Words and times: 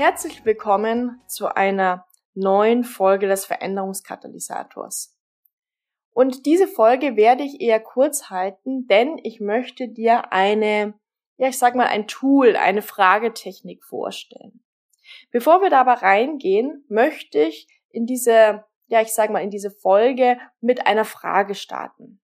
Herzlich 0.00 0.46
willkommen 0.46 1.20
zu 1.26 1.54
einer 1.54 2.06
neuen 2.32 2.84
Folge 2.84 3.28
des 3.28 3.44
Veränderungskatalysators. 3.44 5.14
Und 6.14 6.46
diese 6.46 6.66
Folge 6.66 7.16
werde 7.16 7.42
ich 7.42 7.60
eher 7.60 7.80
kurz 7.80 8.30
halten, 8.30 8.86
denn 8.86 9.18
ich 9.22 9.40
möchte 9.40 9.88
dir 9.88 10.32
eine, 10.32 10.94
ja, 11.36 11.48
ich 11.48 11.58
sag 11.58 11.74
mal, 11.74 11.86
ein 11.86 12.06
Tool, 12.06 12.56
eine 12.56 12.80
Fragetechnik 12.80 13.84
vorstellen. 13.84 14.64
Bevor 15.32 15.60
wir 15.60 15.68
da 15.68 15.82
aber 15.82 16.00
reingehen, 16.00 16.82
möchte 16.88 17.38
ich 17.38 17.68
in 17.90 18.06
diese, 18.06 18.64
ja, 18.86 19.02
ich 19.02 19.12
sag 19.12 19.28
mal, 19.28 19.42
in 19.42 19.50
diese 19.50 19.70
Folge 19.70 20.38
mit 20.62 20.86
einer 20.86 21.04
Frage 21.04 21.54
starten. 21.54 22.22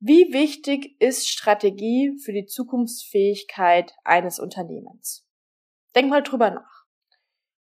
Wie 0.00 0.32
wichtig 0.32 1.00
ist 1.00 1.28
Strategie 1.28 2.18
für 2.24 2.32
die 2.32 2.46
Zukunftsfähigkeit 2.46 3.94
eines 4.02 4.40
Unternehmens? 4.40 5.24
Denk 5.94 6.10
mal 6.10 6.24
drüber 6.24 6.50
nach. 6.50 6.77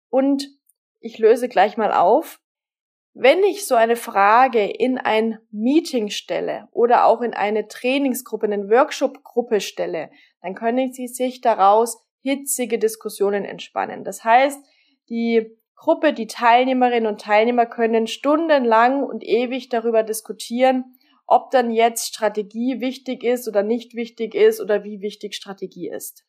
Und 0.10 0.48
ich 1.00 1.18
löse 1.18 1.50
gleich 1.50 1.78
mal 1.78 1.94
auf. 1.94 2.40
Wenn 3.14 3.44
ich 3.44 3.66
so 3.66 3.76
eine 3.76 3.96
Frage 3.96 4.66
in 4.66 4.98
ein 4.98 5.40
Meeting 5.52 6.10
stelle 6.10 6.68
oder 6.72 7.06
auch 7.06 7.22
in 7.22 7.34
eine 7.34 7.68
Trainingsgruppe, 7.68 8.46
in 8.46 8.54
eine 8.54 8.70
Workshopgruppe 8.70 9.62
stelle, 9.62 10.12
dann 10.42 10.56
können 10.56 10.94
Sie 10.94 11.08
sich 11.08 11.42
daraus 11.42 12.02
hitzige 12.22 12.78
Diskussionen 12.78 13.46
entspannen. 13.46 14.04
Das 14.04 14.24
heißt, 14.24 14.64
die 15.10 15.58
Gruppe, 15.76 16.14
die 16.14 16.28
Teilnehmerinnen 16.28 17.08
und 17.08 17.22
Teilnehmer 17.22 17.66
können 17.66 18.08
stundenlang 18.08 19.04
und 19.04 19.24
ewig 19.24 19.70
darüber 19.70 20.04
diskutieren, 20.04 20.98
ob 21.26 21.52
dann 21.52 21.72
jetzt 21.72 22.08
Strategie 22.08 22.82
wichtig 22.82 23.24
ist 23.24 23.48
oder 23.48 23.64
nicht 23.64 23.96
wichtig 23.96 24.36
ist 24.36 24.60
oder 24.60 24.84
wie 24.84 25.02
wichtig 25.02 25.36
Strategie 25.36 25.90
ist. 25.90 26.26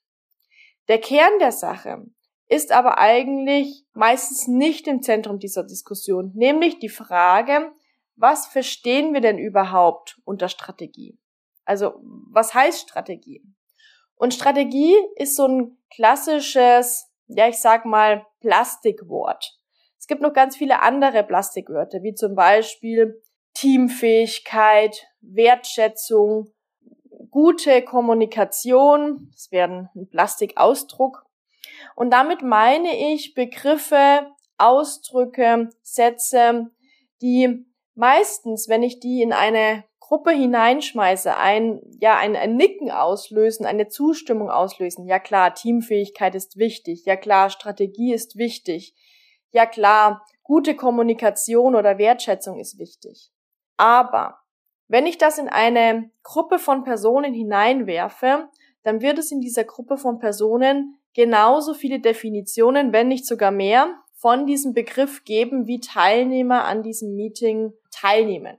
Der 0.89 0.99
Kern 0.99 1.39
der 1.41 1.53
Sache 1.53 2.07
ist 2.51 2.73
aber 2.73 2.99
eigentlich 2.99 3.85
meistens 3.95 4.49
nicht 4.49 4.89
im 4.89 5.03
Zentrum 5.03 5.39
dieser 5.39 5.63
Diskussion, 5.63 6.33
nämlich 6.35 6.81
die 6.81 6.89
Frage, 6.89 7.71
was 8.17 8.49
verstehen 8.49 9.15
wir 9.15 9.21
denn 9.21 9.39
überhaupt 9.39 10.21
unter 10.25 10.49
Strategie? 10.49 11.17
Also, 11.65 11.95
was 12.03 12.53
heißt 12.53 12.91
Strategie? 12.91 13.43
Und 14.17 14.35
Strategie 14.35 14.97
ist 15.15 15.37
so 15.37 15.47
ein 15.47 15.79
klassisches, 15.95 17.09
ja, 17.29 17.49
ich 17.49 17.61
sag 17.61 17.87
mal, 17.87 18.27
Plastikwort. 18.41 19.57
Es 19.97 20.09
gibt 20.09 20.21
noch 20.21 20.33
ganz 20.33 20.57
viele 20.57 20.83
andere 20.83 21.23
Plastikwörter, 21.23 22.03
wie 22.03 22.15
zum 22.15 22.35
Beispiel 22.35 23.23
Teamfähigkeit, 23.55 25.07
Wertschätzung, 25.21 26.53
gute 27.31 27.83
Kommunikation, 27.83 29.31
das 29.33 29.53
wäre 29.53 29.89
ein 29.95 30.09
Plastikausdruck, 30.11 31.30
und 31.97 32.11
damit 32.11 32.43
meine 32.43 33.13
ich 33.13 33.35
Begriffe, 33.35 34.27
Ausdrücke, 34.59 35.71
Sätze, 35.83 36.71
die 37.23 37.65
meistens, 37.95 38.69
wenn 38.69 38.83
ich 38.83 39.01
die 39.01 39.23
in 39.23 39.33
eine 39.33 39.85
Gruppe 40.11 40.33
hineinschmeiße, 40.33 41.37
ein, 41.37 41.81
ja, 42.01 42.17
ein, 42.17 42.35
ein 42.35 42.57
Nicken 42.57 42.91
auslösen, 42.91 43.65
eine 43.65 43.87
Zustimmung 43.89 44.51
auslösen. 44.51 45.07
Ja 45.07 45.21
klar, 45.21 45.55
Teamfähigkeit 45.55 46.35
ist 46.35 46.57
wichtig. 46.57 47.05
Ja 47.05 47.17
klar, 47.17 47.49
Strategie 47.49 48.13
ist 48.13 48.37
wichtig. 48.37 48.95
Ja 49.53 49.67
klar, 49.67 50.27
gute 50.43 50.75
Kommunikation 50.75 51.77
oder 51.77 51.97
Wertschätzung 51.99 52.59
ist 52.59 52.79
wichtig. 52.79 53.31
Aber 53.77 54.41
wenn 54.89 55.07
ich 55.07 55.17
das 55.17 55.39
in 55.39 55.49
eine 55.49 56.11
Gruppe 56.25 56.59
von 56.59 56.83
Personen 56.83 57.33
hineinwerfe, 57.33 58.49
dann 58.83 59.01
wird 59.01 59.19
es 59.19 59.31
in 59.31 59.41
dieser 59.41 59.65
Gruppe 59.65 59.97
von 59.97 60.19
Personen 60.19 60.97
genauso 61.15 61.75
viele 61.75 62.01
Definitionen, 62.01 62.93
wenn 62.93 63.09
nicht 63.09 63.27
sogar 63.27 63.51
mehr, 63.51 63.95
von 64.15 64.47
diesem 64.47 64.75
Begriff 64.75 65.25
geben, 65.25 65.67
wie 65.67 65.81
Teilnehmer 65.81 66.65
an 66.65 66.83
diesem 66.83 67.15
Meeting 67.15 67.73
teilnehmen. 67.91 68.59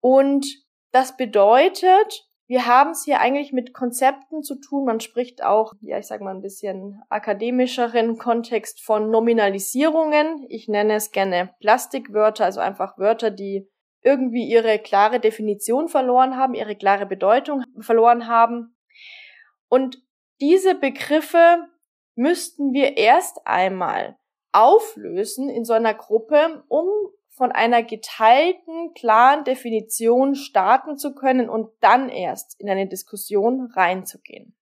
Und 0.00 0.46
das 0.90 1.16
bedeutet, 1.16 2.28
wir 2.46 2.66
haben 2.66 2.92
es 2.92 3.04
hier 3.04 3.20
eigentlich 3.20 3.52
mit 3.52 3.74
Konzepten 3.74 4.42
zu 4.42 4.58
tun. 4.58 4.86
Man 4.86 5.00
spricht 5.00 5.44
auch, 5.44 5.74
ja, 5.82 5.98
ich 5.98 6.06
sage 6.06 6.24
mal 6.24 6.34
ein 6.34 6.40
bisschen 6.40 7.02
akademischeren 7.10 8.16
Kontext 8.16 8.80
von 8.80 9.10
Nominalisierungen. 9.10 10.46
Ich 10.48 10.66
nenne 10.66 10.94
es 10.94 11.10
gerne 11.10 11.50
Plastikwörter, 11.60 12.46
also 12.46 12.60
einfach 12.60 12.96
Wörter, 12.96 13.30
die 13.30 13.68
irgendwie 14.02 14.48
ihre 14.48 14.78
klare 14.78 15.20
Definition 15.20 15.88
verloren 15.88 16.36
haben, 16.36 16.54
ihre 16.54 16.74
klare 16.74 17.04
Bedeutung 17.04 17.64
verloren 17.80 18.28
haben. 18.28 18.74
Und 19.68 20.02
diese 20.40 20.74
Begriffe 20.74 21.66
müssten 22.14 22.72
wir 22.72 22.96
erst 22.96 23.46
einmal 23.46 24.16
auflösen 24.52 25.48
in 25.48 25.64
so 25.64 25.72
einer 25.72 25.94
Gruppe, 25.94 26.64
um 26.68 26.86
von 27.30 27.52
einer 27.52 27.82
geteilten, 27.82 28.92
klaren 28.94 29.44
Definition 29.44 30.34
starten 30.34 30.96
zu 30.96 31.14
können 31.14 31.48
und 31.48 31.70
dann 31.80 32.08
erst 32.08 32.60
in 32.60 32.68
eine 32.68 32.88
Diskussion 32.88 33.70
reinzugehen. 33.72 34.56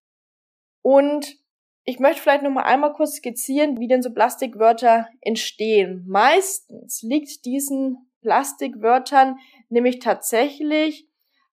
Und 0.83 1.38
ich 1.84 1.99
möchte 1.99 2.21
vielleicht 2.21 2.43
noch 2.43 2.50
mal 2.50 2.65
einmal 2.65 2.93
kurz 2.93 3.17
skizzieren, 3.17 3.81
wie 3.81 3.88
denn 3.88 4.03
so 4.03 4.12
Plastikwörter 4.12 5.09
entstehen. 5.21 6.05
Meistens 6.06 7.03
liegt 7.03 7.44
diesen 7.44 8.11
Plastikwörtern 8.21 9.38
nämlich 9.69 10.00
tatsächlich 10.00 11.09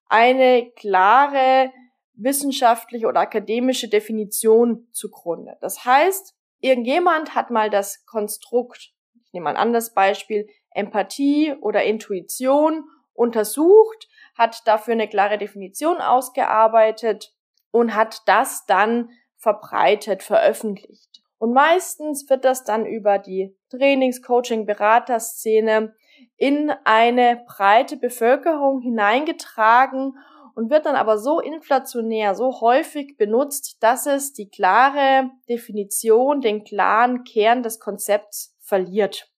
eine 0.08 0.72
klare 0.76 1.72
wissenschaftliche 2.16 3.08
oder 3.08 3.22
akademische 3.22 3.88
Definition 3.88 4.88
zugrunde. 4.92 5.58
Das 5.62 5.86
heißt, 5.86 6.36
irgendjemand 6.60 7.36
hat 7.36 7.50
mal 7.52 7.70
das 7.70 8.06
Konstrukt, 8.06 8.94
ich 9.26 9.34
nehme 9.34 9.50
ein 9.50 9.58
anderes 9.58 9.94
Beispiel, 9.94 10.48
Empathie 10.72 11.54
oder 11.62 11.84
Intuition 11.84 12.86
untersucht, 13.14 14.08
hat 14.36 14.62
dafür 14.66 14.94
eine 14.94 15.08
klare 15.08 15.38
Definition 15.38 15.98
ausgearbeitet 15.98 17.34
und 17.72 17.96
hat 17.96 18.22
das 18.26 18.66
dann 18.66 19.10
verbreitet, 19.38 20.24
veröffentlicht. 20.24 21.22
Und 21.38 21.54
meistens 21.54 22.30
wird 22.30 22.46
das 22.46 22.64
dann 22.64 22.86
über 22.86 23.20
die 23.20 23.56
Trainings-, 23.70 24.22
Coaching-, 24.22 24.66
Beraterszene 24.66 25.94
in 26.38 26.72
eine 26.86 27.44
breite 27.46 27.98
Bevölkerung 27.98 28.80
hineingetragen 28.80 30.18
und 30.56 30.70
wird 30.70 30.86
dann 30.86 30.96
aber 30.96 31.18
so 31.18 31.40
inflationär, 31.40 32.36
so 32.36 32.62
häufig 32.62 33.18
benutzt, 33.18 33.78
dass 33.82 34.06
es 34.06 34.34
die 34.34 34.50
klare 34.50 35.32
Definition, 35.50 36.42
den 36.42 36.64
klaren 36.64 37.24
Kern 37.24 37.64
des 37.64 37.80
Konzepts 37.80 38.56
verliert. 38.62 39.32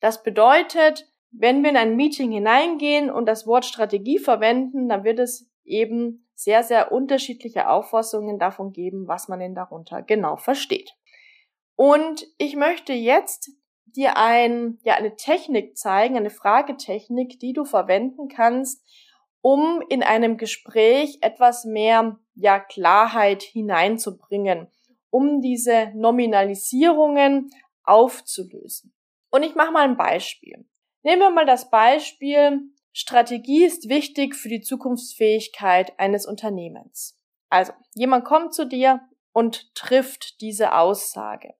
Das 0.00 0.22
bedeutet, 0.22 1.08
wenn 1.30 1.62
wir 1.62 1.70
in 1.70 1.76
ein 1.76 1.96
Meeting 1.96 2.32
hineingehen 2.32 3.10
und 3.10 3.26
das 3.26 3.46
Wort 3.46 3.64
Strategie 3.64 4.18
verwenden, 4.18 4.88
dann 4.88 5.04
wird 5.04 5.18
es 5.18 5.50
eben 5.64 6.26
sehr, 6.34 6.62
sehr 6.62 6.92
unterschiedliche 6.92 7.68
Auffassungen 7.68 8.38
davon 8.38 8.72
geben, 8.72 9.08
was 9.08 9.28
man 9.28 9.40
denn 9.40 9.54
darunter 9.54 10.02
genau 10.02 10.36
versteht. 10.36 10.94
Und 11.74 12.26
ich 12.38 12.56
möchte 12.56 12.92
jetzt 12.92 13.50
dir 13.86 14.16
ein, 14.16 14.78
ja, 14.82 14.94
eine 14.94 15.16
Technik 15.16 15.76
zeigen, 15.76 16.16
eine 16.16 16.30
Fragetechnik, 16.30 17.38
die 17.40 17.52
du 17.52 17.64
verwenden 17.64 18.28
kannst, 18.28 18.84
um 19.48 19.82
in 19.88 20.02
einem 20.02 20.36
Gespräch 20.36 21.16
etwas 21.22 21.64
mehr 21.64 22.18
ja, 22.34 22.60
Klarheit 22.60 23.42
hineinzubringen, 23.42 24.68
um 25.08 25.40
diese 25.40 25.90
Nominalisierungen 25.94 27.48
aufzulösen. 27.82 28.92
Und 29.30 29.44
ich 29.44 29.54
mache 29.54 29.72
mal 29.72 29.84
ein 29.84 29.96
Beispiel. 29.96 30.68
Nehmen 31.02 31.22
wir 31.22 31.30
mal 31.30 31.46
das 31.46 31.70
Beispiel, 31.70 32.60
Strategie 32.92 33.64
ist 33.64 33.88
wichtig 33.88 34.34
für 34.34 34.50
die 34.50 34.60
Zukunftsfähigkeit 34.60 35.98
eines 35.98 36.26
Unternehmens. 36.26 37.18
Also, 37.48 37.72
jemand 37.94 38.26
kommt 38.26 38.52
zu 38.52 38.66
dir 38.66 39.00
und 39.32 39.74
trifft 39.74 40.42
diese 40.42 40.74
Aussage. 40.74 41.54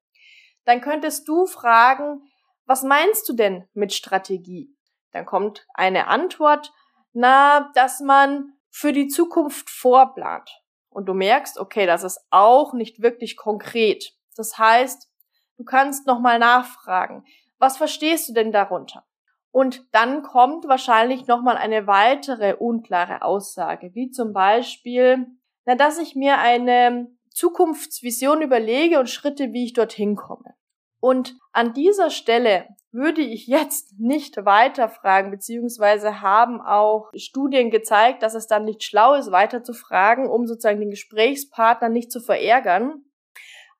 Dann 0.67 0.83
könntest 0.83 1.27
du 1.27 1.47
fragen, 1.47 2.21
was 2.67 2.83
meinst 2.83 3.27
du 3.31 3.33
denn 3.33 3.67
mit 3.73 3.95
Strategie? 3.95 4.77
Dann 5.13 5.25
kommt 5.25 5.67
eine 5.73 6.09
Antwort, 6.09 6.71
na, 7.13 7.71
dass 7.75 8.01
man 8.01 8.53
für 8.71 8.93
die 8.93 9.09
Zukunft 9.09 9.71
vorplant 9.71 10.51
und 10.91 11.07
du 11.07 11.15
merkst, 11.15 11.59
okay, 11.59 11.87
das 11.87 12.05
ist 12.05 12.21
auch 12.31 12.73
nicht 12.73 13.03
wirklich 13.03 13.37
konkret. 13.37 14.13
Das 14.37 14.59
heißt, 14.59 15.11
du 15.57 15.65
kannst 15.65 16.07
nochmal 16.07 16.39
nachfragen, 16.39 17.25
was 17.59 17.77
verstehst 17.77 18.29
du 18.29 18.33
denn 18.33 18.53
darunter? 18.53 19.05
Und 19.51 19.85
dann 19.93 20.23
kommt 20.23 20.69
wahrscheinlich 20.69 21.27
nochmal 21.27 21.57
eine 21.57 21.87
weitere 21.87 22.55
unklare 22.55 23.23
Aussage, 23.23 23.95
wie 23.95 24.11
zum 24.11 24.33
Beispiel, 24.33 25.27
na, 25.65 25.75
dass 25.75 25.99
ich 25.99 26.15
mir 26.15 26.39
eine 26.39 27.11
Zukunftsvision 27.31 28.43
überlege 28.43 28.99
und 28.99 29.09
Schritte, 29.09 29.53
wie 29.53 29.65
ich 29.65 29.73
dorthin 29.73 30.17
komme. 30.17 30.55
Und 31.01 31.37
an 31.53 31.75
dieser 31.75 32.11
Stelle 32.11 32.67
würde 32.91 33.21
ich 33.21 33.47
jetzt 33.47 33.99
nicht 33.99 34.45
weiterfragen, 34.45 35.31
beziehungsweise 35.31 36.21
haben 36.21 36.61
auch 36.61 37.11
Studien 37.15 37.71
gezeigt, 37.71 38.23
dass 38.23 38.35
es 38.35 38.47
dann 38.47 38.65
nicht 38.65 38.83
schlau 38.83 39.15
ist, 39.15 39.31
weiter 39.31 39.63
zu 39.63 39.75
fragen, 39.75 40.29
um 40.29 40.47
sozusagen 40.47 40.81
den 40.81 40.91
Gesprächspartner 40.91 41.89
nicht 41.89 42.11
zu 42.11 42.21
verärgern. 42.21 43.05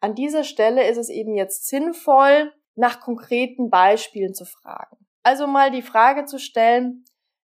An 0.01 0.15
dieser 0.15 0.45
Stelle 0.45 0.89
ist 0.89 0.99
es 0.99 1.09
eben 1.09 1.35
jetzt 1.35 1.69
sinnvoll, 1.69 2.53
nach 2.77 3.01
konkreten 3.01 3.71
Beispielen 3.71 4.35
zu 4.35 4.45
fragen. 4.45 4.97
Also 5.25 5.47
mal 5.47 5.73
die 5.73 5.83
Frage 5.83 6.27
zu 6.27 6.39
stellen, 6.39 7.05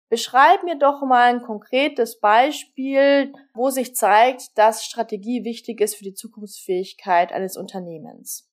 beschreib 0.09 0.63
mir 0.63 0.77
doch 0.77 1.01
mal 1.01 1.33
ein 1.33 1.41
konkretes 1.41 2.19
Beispiel, 2.19 3.33
wo 3.55 3.71
sich 3.71 3.95
zeigt, 3.95 4.55
dass 4.59 4.85
Strategie 4.85 5.43
wichtig 5.43 5.81
ist 5.81 5.95
für 5.95 6.03
die 6.03 6.13
Zukunftsfähigkeit 6.13 7.33
eines 7.33 7.57
Unternehmens. 7.57 8.47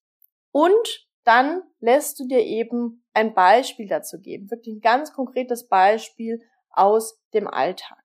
Und 0.52 1.09
dann 1.30 1.62
lässt 1.78 2.18
du 2.18 2.26
dir 2.26 2.40
eben 2.40 3.04
ein 3.14 3.34
Beispiel 3.34 3.86
dazu 3.86 4.20
geben, 4.20 4.50
wirklich 4.50 4.74
ein 4.74 4.80
ganz 4.80 5.12
konkretes 5.12 5.68
Beispiel 5.68 6.42
aus 6.70 7.22
dem 7.32 7.46
Alltag. 7.46 8.02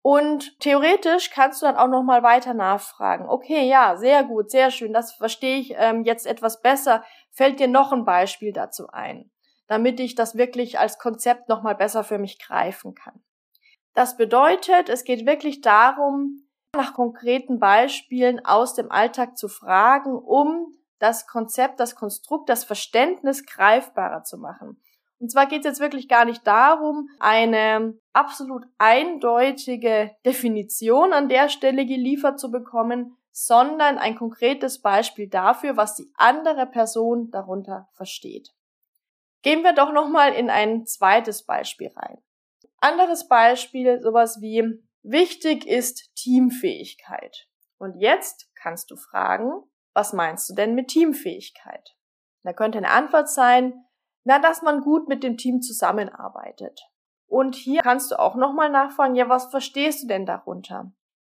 Und 0.00 0.58
theoretisch 0.58 1.30
kannst 1.30 1.60
du 1.60 1.66
dann 1.66 1.76
auch 1.76 1.88
noch 1.88 2.02
mal 2.02 2.22
weiter 2.22 2.54
nachfragen. 2.54 3.28
Okay, 3.28 3.68
ja, 3.68 3.96
sehr 3.96 4.24
gut, 4.24 4.50
sehr 4.50 4.70
schön, 4.70 4.94
das 4.94 5.12
verstehe 5.12 5.58
ich 5.58 5.74
ähm, 5.76 6.04
jetzt 6.04 6.26
etwas 6.26 6.62
besser. 6.62 7.04
Fällt 7.30 7.60
dir 7.60 7.68
noch 7.68 7.92
ein 7.92 8.06
Beispiel 8.06 8.54
dazu 8.54 8.88
ein, 8.88 9.30
damit 9.66 10.00
ich 10.00 10.14
das 10.14 10.34
wirklich 10.34 10.78
als 10.78 10.98
Konzept 10.98 11.50
noch 11.50 11.62
mal 11.62 11.74
besser 11.74 12.04
für 12.04 12.18
mich 12.18 12.38
greifen 12.38 12.94
kann. 12.94 13.22
Das 13.92 14.16
bedeutet, 14.16 14.88
es 14.88 15.04
geht 15.04 15.26
wirklich 15.26 15.60
darum, 15.60 16.48
nach 16.74 16.94
konkreten 16.94 17.58
Beispielen 17.58 18.42
aus 18.46 18.72
dem 18.72 18.90
Alltag 18.90 19.36
zu 19.36 19.48
fragen, 19.48 20.16
um 20.16 20.74
das 21.04 21.26
Konzept, 21.26 21.80
das 21.80 21.96
Konstrukt, 21.96 22.48
das 22.48 22.64
Verständnis 22.64 23.44
greifbarer 23.44 24.22
zu 24.22 24.38
machen. 24.38 24.80
Und 25.18 25.30
zwar 25.30 25.44
geht 25.46 25.60
es 25.60 25.66
jetzt 25.66 25.80
wirklich 25.80 26.08
gar 26.08 26.24
nicht 26.24 26.46
darum, 26.46 27.10
eine 27.20 27.94
absolut 28.14 28.64
eindeutige 28.78 30.16
Definition 30.24 31.12
an 31.12 31.28
der 31.28 31.50
Stelle 31.50 31.84
geliefert 31.84 32.40
zu 32.40 32.50
bekommen, 32.50 33.18
sondern 33.32 33.98
ein 33.98 34.16
konkretes 34.16 34.80
Beispiel 34.80 35.28
dafür, 35.28 35.76
was 35.76 35.94
die 35.94 36.10
andere 36.14 36.64
Person 36.64 37.30
darunter 37.30 37.86
versteht. 37.92 38.54
Gehen 39.42 39.62
wir 39.62 39.74
doch 39.74 39.92
nochmal 39.92 40.32
in 40.32 40.48
ein 40.48 40.86
zweites 40.86 41.44
Beispiel 41.44 41.90
rein. 41.94 42.16
Anderes 42.78 43.28
Beispiel, 43.28 44.00
sowas 44.00 44.40
wie 44.40 44.82
wichtig 45.02 45.66
ist 45.66 46.14
Teamfähigkeit. 46.14 47.46
Und 47.76 48.00
jetzt 48.00 48.48
kannst 48.54 48.90
du 48.90 48.96
fragen, 48.96 49.50
was 49.94 50.12
meinst 50.12 50.50
du 50.50 50.54
denn 50.54 50.74
mit 50.74 50.88
Teamfähigkeit? 50.88 51.96
Da 52.42 52.52
könnte 52.52 52.78
eine 52.78 52.90
Antwort 52.90 53.30
sein, 53.30 53.84
na, 54.24 54.38
dass 54.38 54.62
man 54.62 54.80
gut 54.80 55.08
mit 55.08 55.22
dem 55.22 55.36
Team 55.36 55.62
zusammenarbeitet. 55.62 56.80
Und 57.26 57.54
hier 57.54 57.80
kannst 57.82 58.10
du 58.10 58.18
auch 58.18 58.36
nochmal 58.36 58.70
nachfragen, 58.70 59.14
ja, 59.14 59.28
was 59.28 59.46
verstehst 59.46 60.02
du 60.02 60.06
denn 60.06 60.26
darunter? 60.26 60.92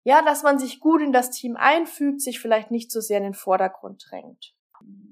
Ja, 0.04 0.22
dass 0.22 0.42
man 0.42 0.58
sich 0.58 0.80
gut 0.80 1.02
in 1.02 1.12
das 1.12 1.30
Team 1.30 1.56
einfügt, 1.56 2.20
sich 2.20 2.40
vielleicht 2.40 2.70
nicht 2.70 2.90
so 2.90 3.00
sehr 3.00 3.18
in 3.18 3.24
den 3.24 3.34
Vordergrund 3.34 4.04
drängt. 4.08 4.54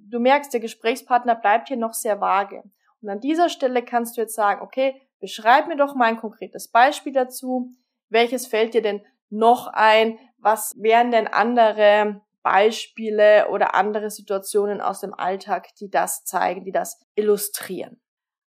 Du 0.08 0.20
merkst, 0.20 0.52
der 0.52 0.60
Gesprächspartner 0.60 1.34
bleibt 1.34 1.68
hier 1.68 1.76
noch 1.76 1.94
sehr 1.94 2.20
vage. 2.20 2.62
Und 3.02 3.08
an 3.08 3.20
dieser 3.20 3.48
Stelle 3.48 3.84
kannst 3.84 4.16
du 4.16 4.20
jetzt 4.20 4.34
sagen, 4.34 4.62
okay, 4.62 5.00
beschreib 5.20 5.66
mir 5.66 5.76
doch 5.76 5.94
mal 5.94 6.06
ein 6.06 6.16
konkretes 6.16 6.68
Beispiel 6.68 7.12
dazu. 7.12 7.74
Welches 8.08 8.46
fällt 8.46 8.74
dir 8.74 8.82
denn 8.82 9.04
noch 9.30 9.66
ein? 9.66 10.18
Was 10.38 10.74
wären 10.78 11.10
denn 11.10 11.26
andere 11.26 12.20
Beispiele 12.44 13.48
oder 13.48 13.74
andere 13.74 14.10
Situationen 14.10 14.80
aus 14.80 15.00
dem 15.00 15.14
Alltag, 15.14 15.74
die 15.80 15.90
das 15.90 16.24
zeigen, 16.24 16.62
die 16.62 16.72
das 16.72 17.00
illustrieren. 17.16 18.00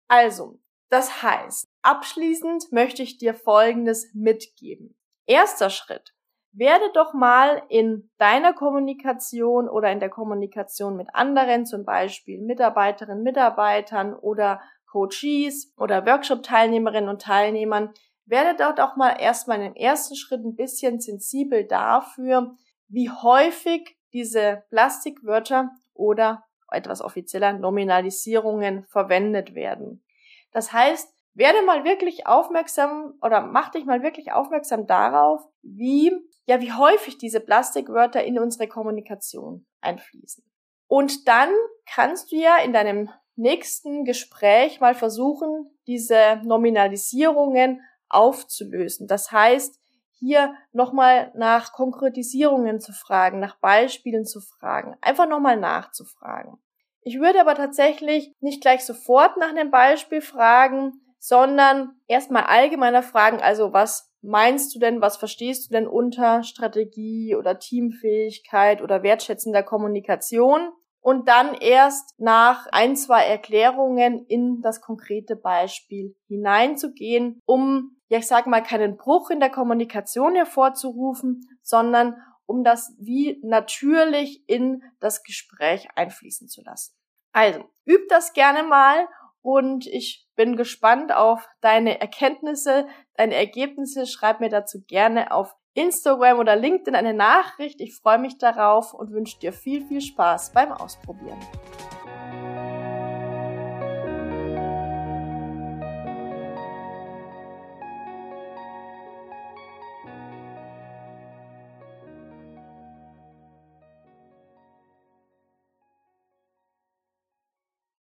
Also, 0.07 0.59
das 0.89 1.21
heißt, 1.21 1.67
abschließend 1.81 2.71
möchte 2.71 3.03
ich 3.03 3.17
dir 3.17 3.33
Folgendes 3.33 4.13
mitgeben. 4.13 4.95
Erster 5.25 5.69
Schritt. 5.69 6.13
Werde 6.53 6.85
doch 6.93 7.13
mal 7.13 7.61
in 7.69 8.09
deiner 8.17 8.53
Kommunikation 8.53 9.67
oder 9.67 9.91
in 9.91 9.99
der 9.99 10.09
Kommunikation 10.09 10.95
mit 10.95 11.09
anderen, 11.13 11.65
zum 11.65 11.83
Beispiel 11.83 12.39
Mitarbeiterinnen, 12.41 13.21
Mitarbeitern 13.21 14.13
oder 14.13 14.61
Coaches 14.85 15.73
oder 15.75 16.05
Workshop-Teilnehmerinnen 16.05 17.09
und 17.09 17.21
Teilnehmern, 17.21 17.93
werde 18.25 18.55
dort 18.57 18.79
auch 18.79 18.95
mal 18.95 19.17
erstmal 19.19 19.61
im 19.61 19.75
ersten 19.75 20.15
Schritt 20.15 20.43
ein 20.45 20.55
bisschen 20.55 20.99
sensibel 20.99 21.65
dafür, 21.65 22.55
wie 22.87 23.09
häufig 23.09 23.97
diese 24.13 24.63
Plastikwörter 24.69 25.71
oder 25.93 26.43
etwas 26.71 27.01
offizieller 27.01 27.53
Nominalisierungen 27.53 28.85
verwendet 28.85 29.55
werden. 29.55 30.03
Das 30.51 30.73
heißt, 30.73 31.13
werde 31.33 31.61
mal 31.61 31.83
wirklich 31.83 32.25
aufmerksam 32.25 33.13
oder 33.21 33.41
mach 33.41 33.69
dich 33.69 33.85
mal 33.85 34.01
wirklich 34.01 34.31
aufmerksam 34.31 34.87
darauf, 34.87 35.41
wie, 35.61 36.11
ja, 36.45 36.61
wie 36.61 36.73
häufig 36.73 37.17
diese 37.17 37.39
Plastikwörter 37.39 38.23
in 38.23 38.39
unsere 38.39 38.67
Kommunikation 38.67 39.67
einfließen. 39.81 40.43
Und 40.87 41.27
dann 41.27 41.49
kannst 41.85 42.31
du 42.31 42.37
ja 42.37 42.57
in 42.57 42.73
deinem 42.73 43.09
nächsten 43.35 44.03
Gespräch 44.03 44.79
mal 44.79 44.95
versuchen, 44.95 45.69
diese 45.85 46.41
Nominalisierungen 46.43 47.81
aufzulösen. 48.09 49.07
Das 49.07 49.31
heißt, 49.31 49.79
hier 50.19 50.53
nochmal 50.71 51.31
nach 51.35 51.73
Konkretisierungen 51.73 52.79
zu 52.79 52.91
fragen, 52.93 53.39
nach 53.39 53.57
Beispielen 53.59 54.25
zu 54.25 54.41
fragen, 54.41 54.95
einfach 55.01 55.27
nochmal 55.27 55.57
nachzufragen. 55.57 56.57
Ich 57.01 57.19
würde 57.19 57.39
aber 57.39 57.55
tatsächlich 57.55 58.33
nicht 58.39 58.61
gleich 58.61 58.85
sofort 58.85 59.37
nach 59.37 59.49
einem 59.49 59.71
Beispiel 59.71 60.21
fragen, 60.21 61.01
sondern 61.19 61.95
erstmal 62.07 62.43
allgemeiner 62.43 63.03
fragen, 63.03 63.41
also 63.41 63.73
was 63.73 64.11
meinst 64.21 64.75
du 64.75 64.79
denn, 64.79 65.01
was 65.01 65.17
verstehst 65.17 65.67
du 65.67 65.73
denn 65.73 65.87
unter 65.87 66.43
Strategie 66.43 67.35
oder 67.35 67.59
Teamfähigkeit 67.59 68.81
oder 68.81 69.03
wertschätzender 69.03 69.63
Kommunikation? 69.63 70.71
Und 71.07 71.29
dann 71.29 71.53
erst 71.53 72.19
nach 72.19 72.67
ein, 72.73 72.97
zwei 72.97 73.23
Erklärungen 73.23 74.25
in 74.25 74.59
das 74.61 74.81
konkrete 74.81 75.37
Beispiel 75.37 76.17
hineinzugehen, 76.27 77.39
um 77.45 77.95
ja, 78.09 78.17
ich 78.17 78.27
sage 78.27 78.49
mal, 78.49 78.61
keinen 78.61 78.97
Bruch 78.97 79.29
in 79.29 79.39
der 79.39 79.49
Kommunikation 79.49 80.35
hervorzurufen, 80.35 81.47
sondern 81.61 82.17
um 82.45 82.65
das 82.65 82.93
wie 82.99 83.39
natürlich 83.41 84.43
in 84.49 84.83
das 84.99 85.23
Gespräch 85.23 85.87
einfließen 85.95 86.49
zu 86.49 86.61
lassen. 86.61 86.93
Also, 87.31 87.63
üb 87.85 88.09
das 88.09 88.33
gerne 88.33 88.63
mal 88.63 89.07
und 89.41 89.87
ich 89.87 90.27
bin 90.35 90.57
gespannt 90.57 91.13
auf 91.13 91.47
deine 91.61 92.01
Erkenntnisse, 92.01 92.85
deine 93.13 93.35
Ergebnisse. 93.35 94.07
Schreib 94.07 94.41
mir 94.41 94.49
dazu 94.49 94.83
gerne 94.85 95.31
auf 95.31 95.55
Instagram 95.77 96.39
oder 96.39 96.55
LinkedIn 96.55 96.95
eine 96.95 97.13
Nachricht. 97.13 97.79
Ich 97.81 97.95
freue 97.95 98.17
mich 98.17 98.39
darauf 98.39 98.93
und 98.95 99.11
wünsche 99.11 99.37
dir 99.39 99.53
viel, 99.53 99.85
viel 99.85 100.01
Spaß 100.01 100.51
beim 100.51 100.71
Ausprobieren. 100.71 101.37